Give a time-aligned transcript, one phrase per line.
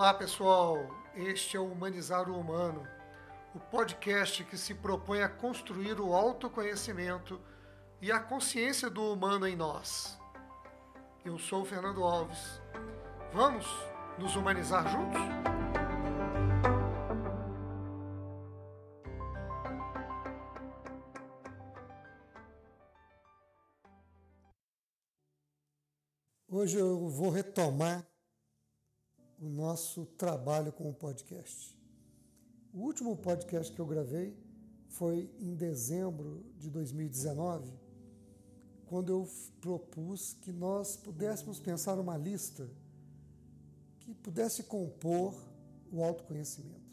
[0.00, 0.78] Olá pessoal,
[1.14, 2.88] este é o Humanizar o Humano,
[3.54, 7.38] o podcast que se propõe a construir o autoconhecimento
[8.00, 10.18] e a consciência do humano em nós.
[11.22, 12.62] Eu sou o Fernando Alves.
[13.30, 13.66] Vamos
[14.16, 15.20] nos humanizar juntos?
[26.48, 28.09] Hoje eu vou retomar
[29.40, 31.74] o nosso trabalho com o podcast.
[32.74, 34.36] O último podcast que eu gravei
[34.88, 37.72] foi em dezembro de 2019,
[38.86, 39.28] quando eu
[39.60, 42.68] propus que nós pudéssemos pensar uma lista
[44.00, 45.34] que pudesse compor
[45.90, 46.90] o autoconhecimento.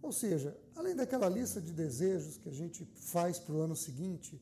[0.00, 4.40] Ou seja, além daquela lista de desejos que a gente faz para o ano seguinte,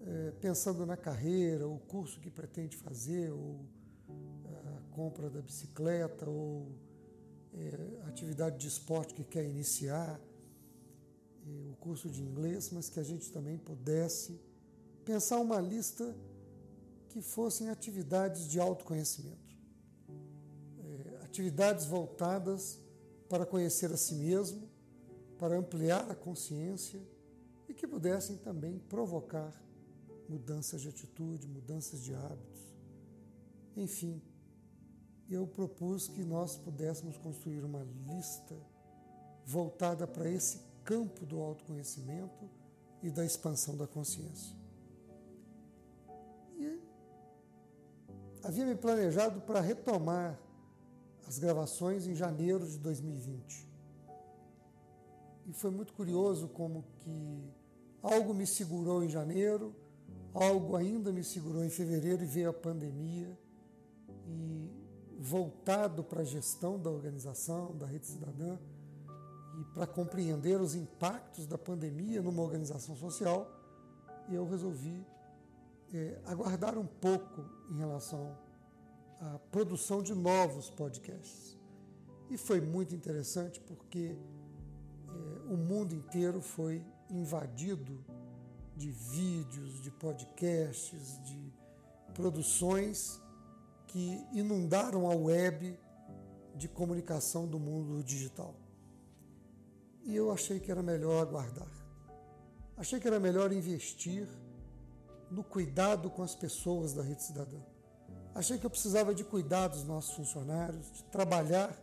[0.00, 3.66] é, pensando na carreira, o curso que pretende fazer, ou
[5.00, 6.68] compra da bicicleta ou
[7.54, 10.20] é, atividade de esporte que quer iniciar,
[11.46, 14.38] é, o curso de inglês, mas que a gente também pudesse
[15.02, 16.14] pensar uma lista
[17.08, 19.56] que fossem atividades de autoconhecimento,
[20.84, 22.78] é, atividades voltadas
[23.26, 24.68] para conhecer a si mesmo,
[25.38, 27.00] para ampliar a consciência
[27.66, 29.50] e que pudessem também provocar
[30.28, 32.60] mudanças de atitude, mudanças de hábitos,
[33.74, 34.20] enfim,
[35.30, 38.56] eu propus que nós pudéssemos construir uma lista
[39.44, 42.50] voltada para esse campo do autoconhecimento
[43.02, 44.56] e da expansão da consciência.
[46.58, 46.80] E
[48.42, 50.38] havia me planejado para retomar
[51.28, 53.68] as gravações em janeiro de 2020.
[55.46, 57.44] E foi muito curioso como que
[58.02, 59.74] algo me segurou em janeiro,
[60.34, 63.38] algo ainda me segurou em fevereiro e veio a pandemia.
[64.26, 64.79] E
[65.20, 68.58] voltado para a gestão da organização, da rede cidadã,
[69.60, 73.46] e para compreender os impactos da pandemia numa organização social,
[74.30, 75.06] eu resolvi
[75.92, 78.34] é, aguardar um pouco em relação
[79.20, 81.58] à produção de novos podcasts.
[82.30, 88.02] E foi muito interessante porque é, o mundo inteiro foi invadido
[88.74, 91.52] de vídeos, de podcasts, de
[92.14, 93.19] produções
[93.90, 95.76] que inundaram a web
[96.54, 98.54] de comunicação do mundo digital.
[100.04, 101.68] E eu achei que era melhor aguardar.
[102.76, 104.28] Achei que era melhor investir
[105.28, 107.58] no cuidado com as pessoas da rede cidadã.
[108.32, 111.76] Achei que eu precisava de cuidar dos nossos funcionários, de trabalhar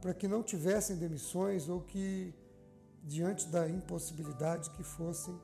[0.00, 2.34] para que não tivessem demissões ou que,
[3.04, 5.40] diante da impossibilidade, que fossem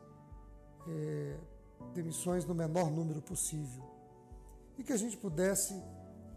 [0.88, 1.36] é,
[1.94, 3.91] demissões no menor número possível
[4.78, 5.80] e que a gente pudesse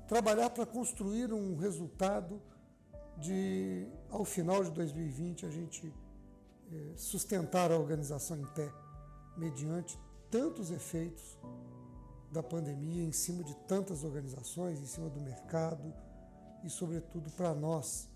[0.08, 2.42] trabalhar para construir um resultado
[3.18, 5.94] de, ao final de 2020, a gente
[6.72, 8.72] é, sustentar a organização em pé,
[9.38, 9.98] mediante
[10.30, 11.38] tantos efeitos
[12.32, 15.94] da pandemia em cima de tantas organizações, em cima do mercado
[16.64, 18.10] e, sobretudo, para nós,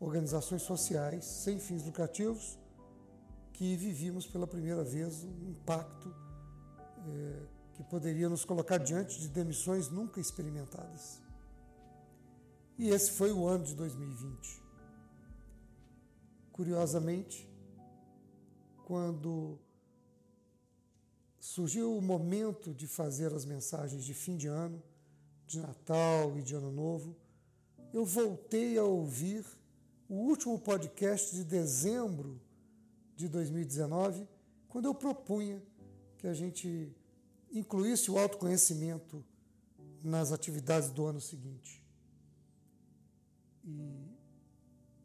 [0.00, 2.58] organizações sociais sem fins lucrativos,
[3.52, 6.14] que vivíamos pela primeira vez um impacto
[7.06, 11.18] é, que poderia nos colocar diante de demissões nunca experimentadas.
[12.76, 14.62] E esse foi o ano de 2020.
[16.52, 17.48] Curiosamente,
[18.84, 19.58] quando
[21.38, 24.82] surgiu o momento de fazer as mensagens de fim de ano,
[25.46, 27.16] de Natal e de Ano Novo,
[27.94, 29.42] eu voltei a ouvir
[30.06, 32.38] o último podcast de dezembro
[33.16, 34.28] de 2019,
[34.68, 35.62] quando eu propunha
[36.18, 36.94] que a gente
[37.50, 39.24] incluísse o autoconhecimento
[40.02, 41.84] nas atividades do ano seguinte.
[43.64, 44.10] E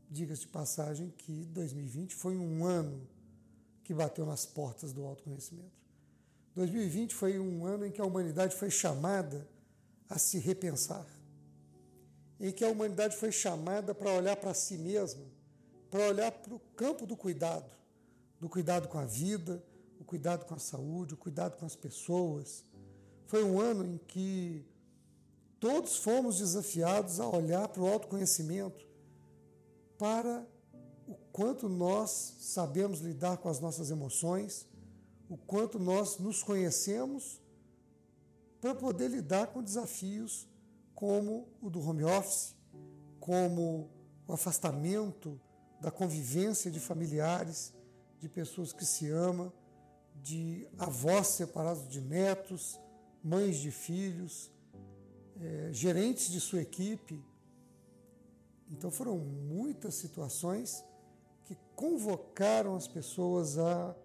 [0.10, 3.08] diga-se de passagem que 2020 foi um ano
[3.84, 5.76] que bateu nas portas do autoconhecimento.
[6.56, 9.48] 2020 foi um ano em que a humanidade foi chamada
[10.10, 11.06] a se repensar,
[12.40, 15.26] em que a humanidade foi chamada para olhar para si mesma,
[15.92, 17.70] para olhar para o campo do cuidado,
[18.40, 19.62] do cuidado com a vida,
[20.16, 22.64] cuidado com a saúde, o cuidado com as pessoas.
[23.28, 24.66] Foi um ano em que
[25.60, 28.88] todos fomos desafiados a olhar para o autoconhecimento,
[29.98, 30.48] para
[31.06, 34.66] o quanto nós sabemos lidar com as nossas emoções,
[35.28, 37.42] o quanto nós nos conhecemos
[38.62, 40.48] para poder lidar com desafios
[40.94, 42.56] como o do home office,
[43.20, 43.90] como
[44.26, 45.38] o afastamento
[45.82, 47.74] da convivência de familiares,
[48.22, 49.52] de pessoas que se amam
[50.26, 52.80] de avós separados de netos,
[53.24, 54.50] mães de filhos,
[55.40, 57.24] é, gerentes de sua equipe,
[58.72, 60.84] Então foram muitas situações
[61.44, 63.96] que convocaram as pessoas a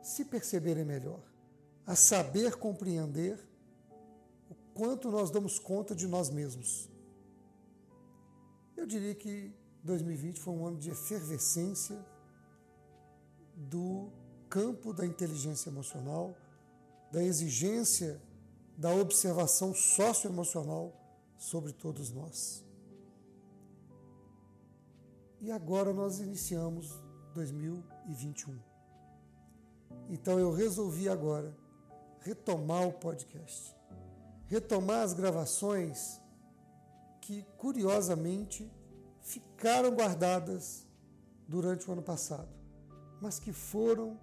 [0.00, 1.20] se perceberem melhor,
[1.84, 3.36] a saber compreender
[4.48, 6.88] o quanto nós damos conta de nós mesmos.
[8.76, 9.52] Eu diria que
[9.82, 11.98] 2020 foi um ano de efervescência
[13.56, 14.21] do
[14.52, 16.36] campo da inteligência emocional,
[17.10, 18.20] da exigência
[18.76, 20.92] da observação socioemocional
[21.38, 22.62] sobre todos nós.
[25.40, 27.00] E agora nós iniciamos
[27.32, 28.58] 2021.
[30.10, 31.56] Então eu resolvi agora
[32.20, 33.74] retomar o podcast,
[34.48, 36.20] retomar as gravações
[37.22, 38.70] que, curiosamente,
[39.22, 40.86] ficaram guardadas
[41.48, 42.50] durante o ano passado,
[43.18, 44.20] mas que foram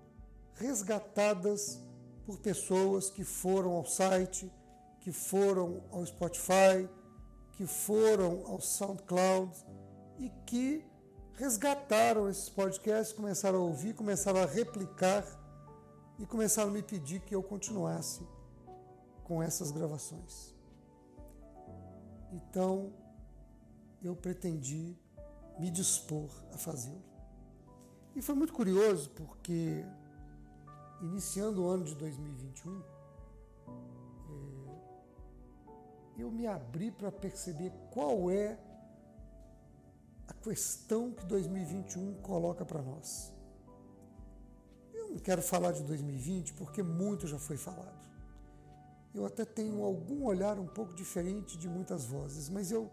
[0.59, 1.81] resgatadas
[2.25, 4.51] por pessoas que foram ao site,
[4.99, 6.87] que foram ao Spotify,
[7.53, 9.51] que foram ao SoundCloud
[10.19, 10.85] e que
[11.33, 15.25] resgataram esses podcasts, começaram a ouvir, começaram a replicar
[16.19, 18.21] e começaram a me pedir que eu continuasse
[19.23, 20.53] com essas gravações.
[22.31, 22.91] Então,
[24.03, 24.95] eu pretendi
[25.57, 27.03] me dispor a fazê-lo.
[28.15, 29.85] E foi muito curioso porque,
[31.01, 32.81] iniciando o ano de 2021,
[36.17, 38.59] é, eu me abri para perceber qual é
[40.27, 43.33] a questão que 2021 coloca para nós.
[44.93, 47.97] Eu não quero falar de 2020 porque muito já foi falado.
[49.13, 52.91] Eu até tenho algum olhar um pouco diferente de muitas vozes, mas eu,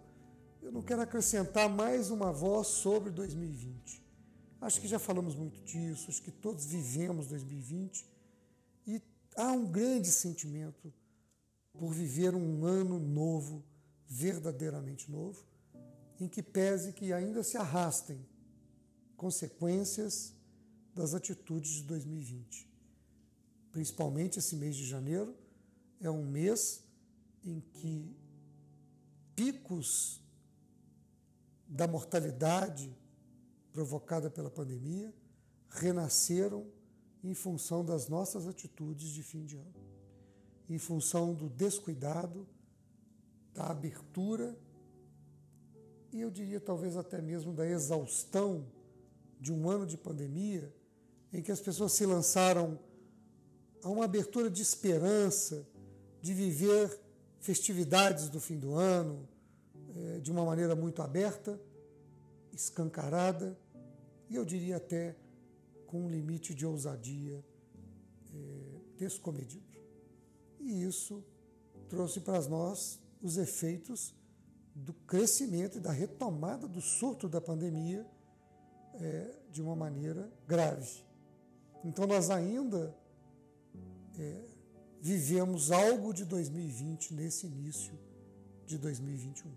[0.62, 4.06] eu não quero acrescentar mais uma voz sobre 2020.
[4.61, 8.05] Acho que já falamos muito disso, acho que todos vivemos 2020
[8.87, 9.03] e
[9.37, 10.93] há um grande sentimento
[11.73, 13.62] por viver um ano novo,
[14.08, 15.44] verdadeiramente novo
[16.20, 18.19] em que pese que ainda se arrastem
[19.17, 20.35] consequências
[20.94, 22.69] das atitudes de 2020.
[23.70, 25.37] Principalmente esse mês de janeiro
[26.00, 26.82] é um mês
[27.44, 28.17] em que
[29.35, 30.23] picos
[31.69, 32.97] da mortalidade
[33.76, 35.12] provocada pela pandemia
[35.69, 36.67] renasceram
[37.23, 39.84] em função das nossas atitudes de fim de ano,
[40.67, 42.49] em função do descuidado,
[43.52, 44.56] da abertura
[46.11, 48.67] e eu diria talvez até mesmo da exaustão
[49.38, 50.75] de um ano de pandemia,
[51.31, 52.79] em que as pessoas se lançaram
[53.82, 55.69] a uma abertura de esperança,
[56.22, 56.99] de viver
[57.40, 59.29] festividades do fim do ano
[59.94, 61.61] é, de uma maneira muito aberta,
[62.55, 63.55] escancarada
[64.28, 65.17] e eu diria até
[65.87, 67.44] com um limite de ousadia
[68.34, 69.64] é, descomedido.
[70.61, 71.23] E isso
[71.88, 74.14] trouxe para nós os efeitos
[74.75, 78.06] do crescimento e da retomada do surto da pandemia
[78.94, 81.05] é, de uma maneira grave.
[81.84, 82.94] Então, nós ainda
[84.19, 84.44] é,
[85.00, 87.99] vivemos algo de 2020 nesse início
[88.67, 89.50] de 2021.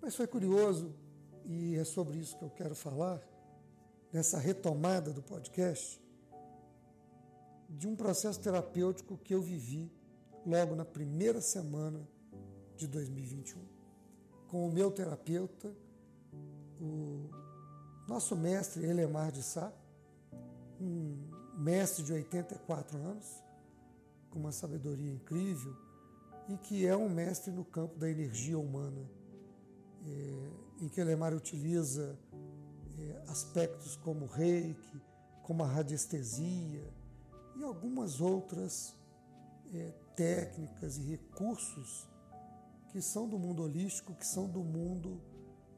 [0.00, 0.94] Mas foi curioso,
[1.44, 3.20] e é sobre isso que eu quero falar,
[4.12, 6.00] nessa retomada do podcast,
[7.68, 9.90] de um processo terapêutico que eu vivi
[10.46, 12.06] logo na primeira semana
[12.76, 13.60] de 2021.
[14.48, 15.74] Com o meu terapeuta,
[16.80, 17.28] o
[18.06, 19.72] nosso mestre Elemar de Sá,
[20.80, 21.16] um
[21.56, 23.42] mestre de 84 anos,
[24.30, 25.74] com uma sabedoria incrível
[26.48, 29.08] e que é um mestre no campo da energia humana,
[30.06, 30.50] é,
[30.80, 32.18] em que Elemar utiliza
[32.98, 35.00] é, aspectos como reiki,
[35.42, 36.92] como a radiestesia
[37.56, 38.94] e algumas outras
[39.72, 42.08] é, técnicas e recursos
[42.90, 45.20] que são do mundo holístico, que são do mundo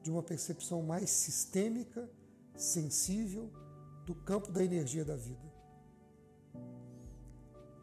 [0.02, 2.08] de uma percepção mais sistêmica,
[2.54, 3.50] sensível,
[4.04, 5.52] do campo da energia da vida.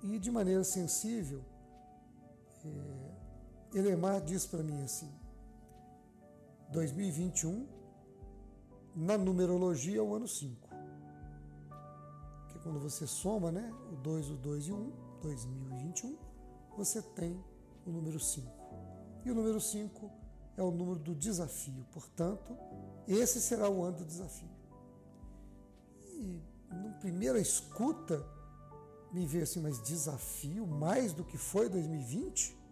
[0.04, 1.44] E de maneira sensível,
[2.64, 5.12] é, Elemar diz para mim assim:
[6.72, 7.68] 2021,
[8.96, 10.70] na numerologia, é o ano 5.
[12.50, 14.92] Que quando você soma né, o 2, o 2 e o 1,
[15.22, 16.18] 2021,
[16.78, 17.44] você tem
[17.86, 18.48] o número 5.
[19.26, 20.12] E o número 5
[20.58, 21.86] é o número do desafio.
[21.92, 22.58] Portanto,
[23.08, 24.50] esse será o ano do desafio.
[26.06, 28.26] E na primeira escuta,
[29.12, 32.63] me veio assim, mas desafio mais do que foi 2020?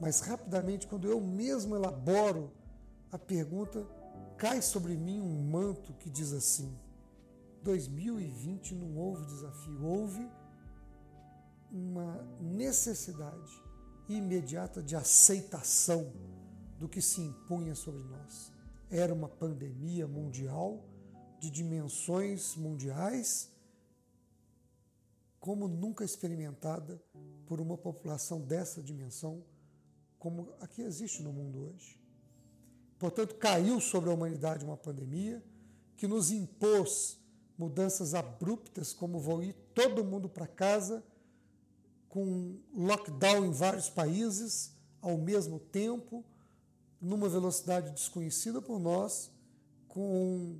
[0.00, 2.52] Mas rapidamente, quando eu mesmo elaboro
[3.10, 3.86] a pergunta,
[4.36, 6.78] cai sobre mim um manto que diz assim:
[7.62, 10.30] 2020 não houve desafio, houve
[11.70, 13.62] uma necessidade
[14.08, 16.12] imediata de aceitação
[16.78, 18.52] do que se impunha sobre nós.
[18.90, 20.84] Era uma pandemia mundial
[21.40, 23.50] de dimensões mundiais,
[25.40, 27.02] como nunca experimentada
[27.46, 29.44] por uma população dessa dimensão,
[30.26, 31.96] como a que existe no mundo hoje.
[32.98, 35.40] Portanto, caiu sobre a humanidade uma pandemia
[35.96, 37.16] que nos impôs
[37.56, 41.00] mudanças abruptas, como vou ir todo mundo para casa,
[42.08, 46.24] com lockdown em vários países ao mesmo tempo,
[47.00, 49.30] numa velocidade desconhecida por nós,
[49.86, 50.58] com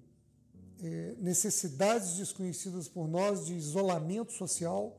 [0.80, 4.96] é, necessidades desconhecidas por nós de isolamento social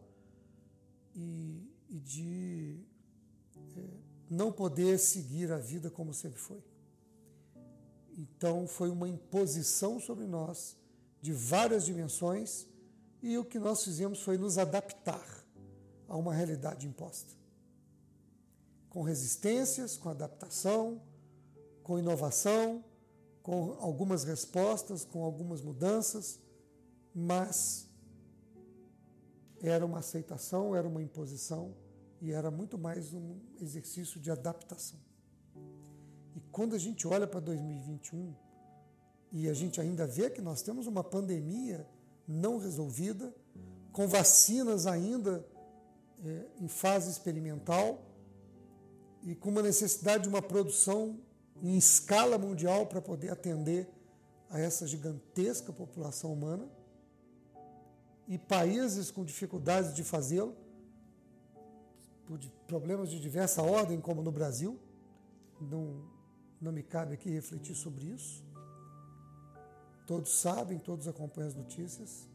[1.16, 2.87] e, e de
[4.30, 6.64] não poder seguir a vida como sempre foi.
[8.18, 10.76] Então, foi uma imposição sobre nós
[11.22, 12.68] de várias dimensões
[13.22, 15.46] e o que nós fizemos foi nos adaptar
[16.08, 17.34] a uma realidade imposta.
[18.90, 21.02] Com resistências, com adaptação,
[21.84, 22.84] com inovação,
[23.44, 26.40] com algumas respostas, com algumas mudanças,
[27.14, 27.88] mas
[29.62, 31.74] era uma aceitação, era uma imposição
[32.22, 35.00] e era muito mais um exercício de adaptação.
[36.36, 38.36] E quando a gente olha para 2021
[39.32, 41.88] e a gente ainda vê que nós temos uma pandemia
[42.28, 43.34] não resolvida,
[43.92, 45.46] com vacinas ainda
[46.24, 48.04] é, em fase experimental
[49.24, 51.20] e com uma necessidade de uma produção
[51.62, 53.90] em escala mundial para poder atender
[54.50, 56.68] a essa gigantesca população humana
[58.28, 60.56] e países com dificuldades de fazê-lo,
[62.28, 64.78] por problemas de diversa ordem, como no Brasil,
[65.62, 66.04] não,
[66.62, 68.44] não me cabe aqui refletir sobre isso.
[70.06, 72.28] Todos sabem, todos acompanham as notícias.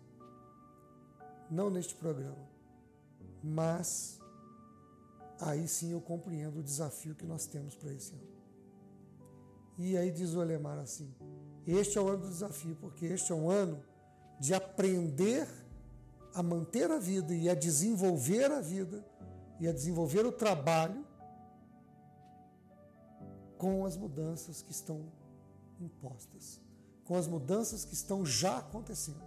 [1.51, 2.49] Não neste programa,
[3.45, 4.19] mas
[5.39, 8.33] aí sim eu compreendo o desafio que nós temos para esse ano.
[9.77, 11.15] E aí diz o Alemar assim:
[11.67, 13.83] este é o ano do desafio, porque este é um ano
[14.41, 15.47] de aprender
[16.35, 19.05] a manter a vida e a desenvolver a vida
[19.63, 21.07] e a desenvolver o trabalho
[23.57, 25.05] com as mudanças que estão
[25.81, 26.61] impostas,
[27.05, 29.23] com as mudanças que estão já acontecendo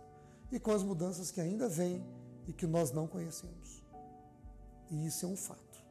[0.51, 2.05] e com as mudanças que ainda vêm
[2.45, 3.81] e que nós não conhecemos.
[4.91, 5.81] E isso é um fato.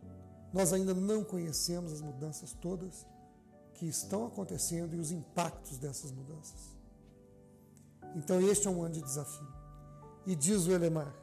[0.52, 3.06] Nós ainda não conhecemos as mudanças todas
[3.72, 6.76] que estão acontecendo e os impactos dessas mudanças.
[8.14, 9.48] Então, este é um ano de desafio.
[10.26, 11.16] E diz o Elemar: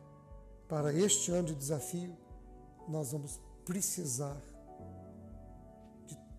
[0.68, 2.18] para este ano de desafio,
[2.88, 4.42] nós vamos precisar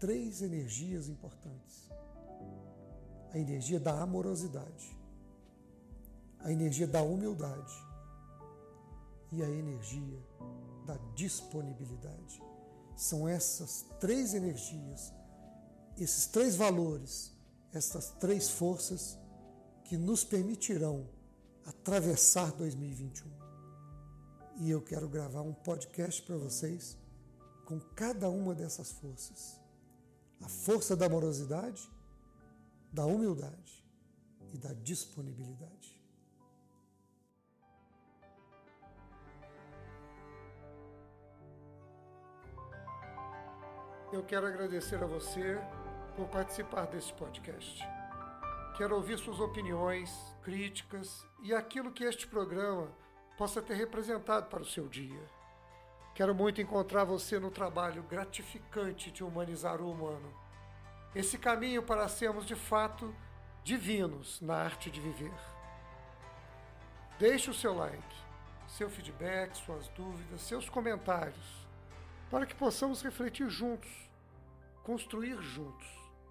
[0.02, 1.88] três energias importantes:
[3.32, 4.98] a energia da amorosidade,
[6.40, 7.72] a energia da humildade
[9.30, 10.18] e a energia
[10.84, 12.42] da disponibilidade.
[12.96, 15.12] São essas três energias,
[15.96, 17.32] esses três valores,
[17.72, 19.16] essas três forças
[19.84, 21.08] que nos permitirão
[21.64, 23.41] atravessar 2021.
[24.56, 26.96] E eu quero gravar um podcast para vocês
[27.64, 29.62] com cada uma dessas forças
[30.42, 31.88] a força da amorosidade,
[32.92, 33.86] da humildade
[34.52, 36.00] e da disponibilidade.
[44.12, 45.58] Eu quero agradecer a você
[46.16, 47.82] por participar desse podcast.
[48.76, 50.10] Quero ouvir suas opiniões,
[50.42, 52.90] críticas e aquilo que este programa
[53.36, 55.22] possa ter representado para o seu dia.
[56.14, 60.32] Quero muito encontrar você no trabalho gratificante de humanizar o humano.
[61.14, 63.14] Esse caminho para sermos de fato
[63.64, 65.32] divinos na arte de viver.
[67.18, 68.16] Deixe o seu like,
[68.66, 71.66] seu feedback, suas dúvidas, seus comentários,
[72.30, 73.90] para que possamos refletir juntos,
[74.82, 75.86] construir juntos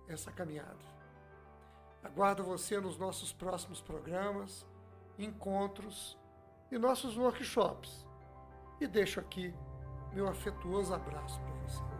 [0.08, 0.92] essa caminhada.
[2.04, 4.66] Aguardo você nos nossos próximos programas,
[5.18, 6.18] encontros
[6.72, 8.08] e nossos workshops.
[8.80, 9.54] E deixo aqui
[10.14, 11.91] meu afetuoso abraço para você.